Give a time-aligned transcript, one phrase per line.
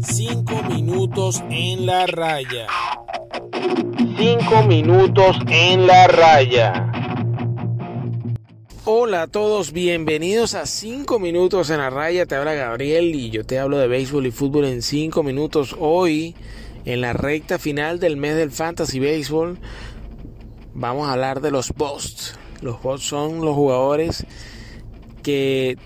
[0.00, 2.66] Cinco minutos en la raya.
[4.16, 6.92] Cinco minutos en la raya.
[8.84, 12.24] Hola a todos, bienvenidos a 5 minutos en la raya.
[12.26, 15.74] Te habla Gabriel y yo te hablo de béisbol y fútbol en 5 minutos.
[15.80, 16.36] Hoy,
[16.84, 19.58] en la recta final del mes del Fantasy Baseball,
[20.72, 22.38] vamos a hablar de los Busts.
[22.60, 24.24] Los Busts son los jugadores
[25.26, 25.76] que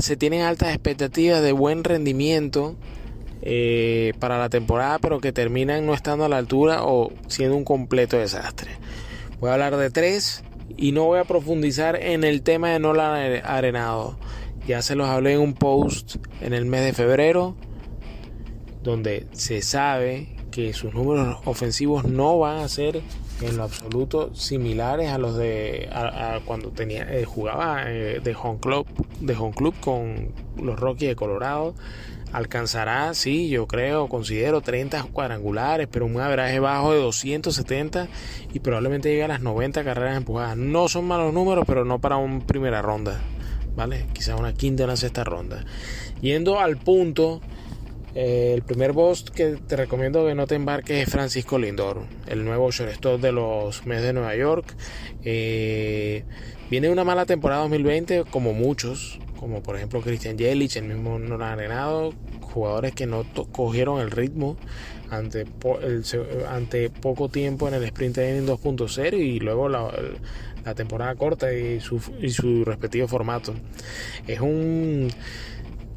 [0.00, 2.74] se tienen altas expectativas de buen rendimiento
[3.40, 7.62] eh, para la temporada, pero que terminan no estando a la altura o siendo un
[7.62, 8.72] completo desastre.
[9.38, 10.42] Voy a hablar de tres
[10.76, 14.18] y no voy a profundizar en el tema de Nolan Arenado.
[14.66, 17.54] Ya se los hablé en un post en el mes de febrero,
[18.82, 23.02] donde se sabe que sus números ofensivos no van a ser
[23.40, 25.88] en lo absoluto similares a los de
[26.44, 28.86] cuando tenía eh, jugaba eh, de home club
[29.20, 31.74] de home club con los Rockies de Colorado
[32.32, 38.08] alcanzará, sí, yo creo, considero 30 cuadrangulares, pero un average bajo de 270
[38.52, 40.56] y probablemente llegue a las 90 carreras empujadas.
[40.56, 43.20] No son malos números, pero no para una primera ronda,
[43.74, 44.06] ¿vale?
[44.12, 45.64] Quizás una quinta o una sexta ronda.
[46.20, 47.40] Yendo al punto,
[48.14, 52.44] eh, el primer boss que te recomiendo que no te embarques es Francisco Lindor, el
[52.44, 54.74] nuevo shortstop de los Mets de Nueva York.
[55.24, 56.24] Eh,
[56.70, 61.52] viene una mala temporada 2020, como muchos, como por ejemplo Christian Yelich, el mismo Nolan
[61.52, 64.56] Arenado, jugadores que no cogieron el ritmo
[65.10, 65.46] ante,
[66.48, 69.90] ante poco tiempo en el sprint training 2.0 y luego la,
[70.74, 73.54] temporada corta y su, y su respectivo formato.
[74.26, 75.10] Es un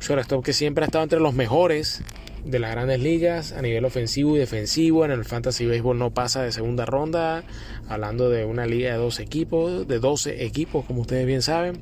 [0.04, 2.04] shortstop que siempre ha estado entre los mejores
[2.44, 5.06] de las grandes ligas a nivel ofensivo y defensivo.
[5.06, 7.44] En el Fantasy Baseball no pasa de segunda ronda,
[7.88, 11.80] hablando de una liga de 12 equipos, de 12 equipos, como ustedes bien saben.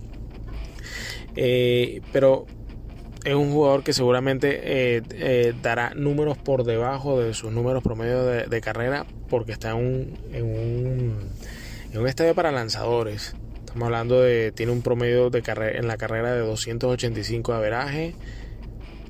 [1.35, 2.45] Eh, pero
[3.23, 4.59] es un jugador que seguramente
[4.97, 9.77] eh, eh, dará números por debajo de sus números promedio de, carrera porque está en
[9.77, 11.29] un, en un,
[11.91, 13.35] en un estadio para lanzadores.
[13.71, 18.15] Estamos hablando de, tiene un promedio de carrera, en la carrera de 285 de averaje,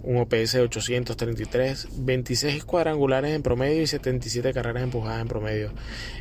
[0.04, 5.72] un OPS de 833, 26 cuadrangulares en promedio y 77 carreras empujadas en promedio.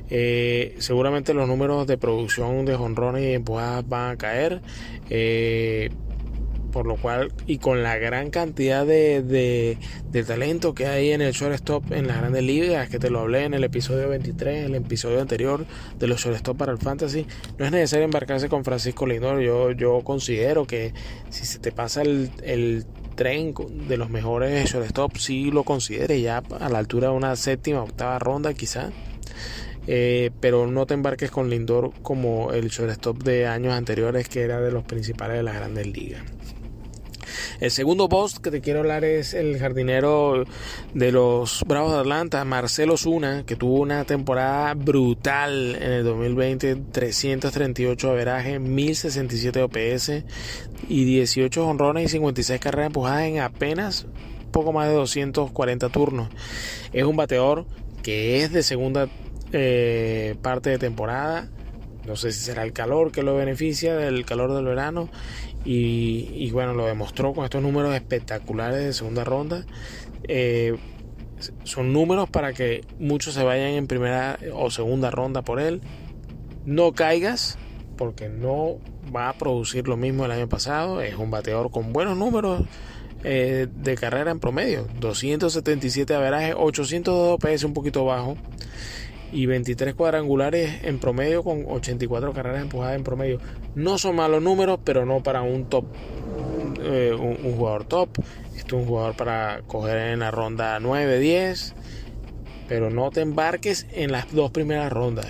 [0.08, 4.62] Eh, seguramente los números de producción de jonrones y empujadas van a caer.
[5.10, 5.90] Eh,
[6.70, 11.32] por lo cual, y con la gran cantidad de, de, talento que hay en el
[11.32, 14.74] shortstop en las grandes ligas, que te lo hablé en el episodio 23, en el
[14.76, 15.66] episodio anterior
[15.98, 17.26] de los shortstop para el fantasy,
[17.58, 19.40] no es necesario embarcarse con Francisco Lindor.
[19.40, 20.92] Yo, yo considero que
[21.30, 23.54] si se te pasa el, el tren
[23.88, 28.18] de los mejores shortstop, sí lo considere ya a la altura de una séptima, octava
[28.18, 28.90] ronda quizá.
[29.86, 34.60] Eh, pero no te embarques con Lindor como el shortstop de años anteriores que era
[34.60, 36.22] de los principales de las grandes ligas.
[37.60, 40.44] El segundo post que te quiero hablar es el jardinero
[40.94, 46.76] de los Bravos de Atlanta, Marcelo Zuna, que tuvo una temporada brutal en el 2020,
[46.90, 50.24] 338 averaje, 1067 OPS
[50.88, 54.06] y 18 honrones y 56 carreras empujadas en apenas
[54.50, 56.30] poco más de 240 turnos.
[56.94, 57.66] Es un bateador
[58.02, 59.08] que es de segunda
[59.52, 61.50] eh, parte de temporada.
[62.10, 65.08] No sé si será el calor que lo beneficia, del calor del verano.
[65.64, 69.64] Y, bueno, lo demostró con estos números espectaculares de segunda ronda.
[70.24, 70.76] Eh,
[71.62, 75.82] son números para que muchos se vayan en primera o segunda ronda por él.
[76.64, 77.58] No caigas,
[77.96, 78.78] porque no
[79.14, 81.02] va a producir lo mismo el año pasado.
[81.02, 82.64] Es un bateador con buenos números
[83.22, 84.88] eh, de carrera en promedio.
[84.98, 88.36] 277 averaje, 802 PS un poquito bajo
[89.32, 93.40] y 23 cuadrangulares en promedio con 84 carreras empujadas en promedio.
[93.74, 95.84] No son malos números, pero no para un top,
[96.82, 98.08] eh, un, jugador top.
[98.56, 101.74] Esto es un jugador para coger en la ronda 9, 10,
[102.68, 105.26] pero no te embarques en las dos primeras rondas.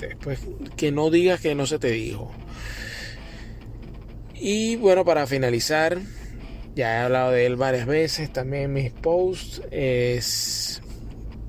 [0.00, 0.40] Después
[0.76, 2.32] que no digas que no se te dijo.
[4.34, 5.98] Y bueno, para finalizar,
[6.74, 9.60] ya he hablado de él varias veces también mis posts.
[9.70, 10.80] Es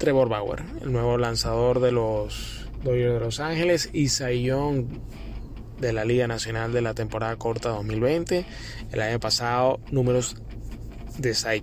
[0.01, 4.49] Trevor Bauer, el nuevo lanzador de los Dodgers de Los Ángeles y Cy
[5.79, 8.43] de la Liga Nacional de la temporada corta 2020.
[8.91, 10.37] El año pasado, números
[11.19, 11.61] de Cy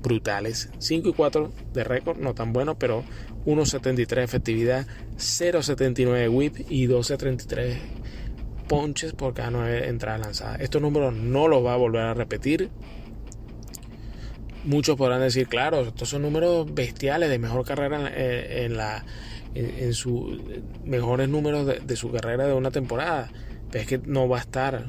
[0.00, 0.70] brutales.
[0.78, 3.04] 5 y 4 de récord, no tan bueno, pero
[3.44, 4.86] 1.73 efectividad,
[5.18, 7.76] 0.79 whip y 12.33
[8.66, 10.62] ponches por cada 9 entradas lanzadas.
[10.62, 12.70] Estos números no los va a volver a repetir
[14.64, 19.04] muchos podrán decir, claro, estos son números bestiales de mejor carrera en, eh, la
[19.54, 20.40] en, sus
[20.84, 23.30] mejores números de, su carrera de una temporada.
[23.70, 24.86] Pero es que no va a estar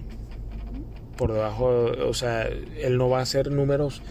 [1.18, 4.02] por debajo, o sea, él no va a hacer números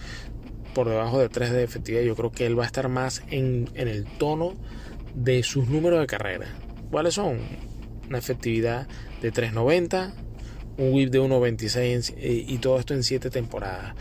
[0.75, 2.03] por debajo de 3 de efectividad.
[2.03, 4.55] Yo creo que él va a estar más en, en el tono
[5.15, 6.47] de sus números de carrera.
[6.91, 7.39] ¿Cuáles son?
[8.09, 8.87] Una efectividad
[9.21, 10.15] de 390,
[10.79, 13.95] un whip de 1.26 eh, y todo esto en 7 temporadas.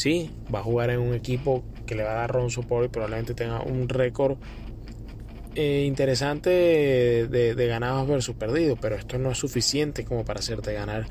[0.00, 2.88] Sí, va a jugar en un equipo que le va a dar ron support y
[2.88, 4.38] probablemente tenga un récord
[5.54, 6.48] eh, interesante
[7.28, 11.04] de, ganados versus perdidos, pero esto no es suficiente como para hacerte ganar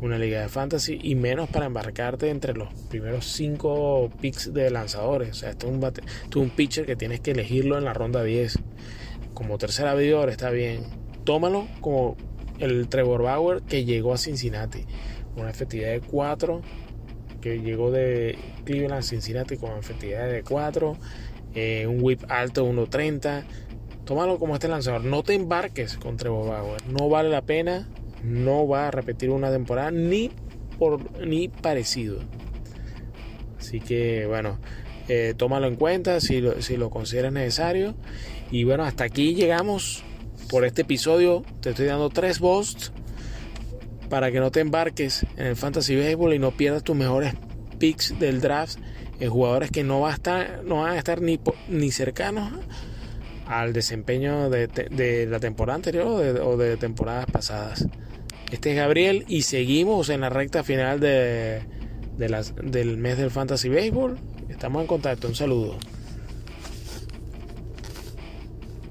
[0.00, 5.30] una liga de fantasy y menos para embarcarte entre los primeros 5 picks de lanzadores.
[5.30, 7.94] O sea, esto es, un esto es un pitcher que tienes que elegirlo en la
[7.94, 8.60] ronda 10.
[9.34, 10.84] Como tercer abridor está bien.
[11.24, 12.16] Tómalo como
[12.60, 14.84] el Trevor Bauer que llegó a Cincinnati.
[15.34, 16.62] Una efectividad de 4.
[17.54, 20.96] Llegó de Cleveland Cincinnati con efectividad de 4.
[21.54, 23.44] Eh, un whip alto 1.30.
[24.04, 25.04] Tómalo como este lanzador.
[25.04, 26.82] No te embarques con Trevor.
[26.88, 27.88] No vale la pena.
[28.22, 30.30] No va a repetir una temporada ni,
[30.78, 32.18] por, ni parecido.
[33.58, 34.58] Así que bueno,
[35.08, 37.94] eh, tómalo en cuenta si lo, si lo consideras necesario.
[38.50, 40.04] Y bueno, hasta aquí llegamos
[40.50, 41.44] por este episodio.
[41.60, 42.92] Te estoy dando tres bosts
[44.08, 47.34] para que no te embarques en el Fantasy Baseball y no pierdas tus mejores
[47.78, 48.78] picks del draft
[49.20, 52.52] en jugadores que no, va a estar, no van a estar ni, ni cercanos
[53.46, 57.86] al desempeño de, de la temporada anterior o de, temporadas pasadas.
[58.50, 61.62] Este es Gabriel y seguimos en la recta final de,
[62.16, 64.18] del mes del Fantasy Baseball.
[64.48, 65.28] Estamos en contacto.
[65.28, 65.78] Un saludo.